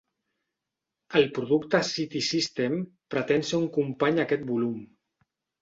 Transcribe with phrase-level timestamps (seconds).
[1.19, 2.79] El producte "City System"
[3.17, 4.85] pretén ser un company a aquest volum.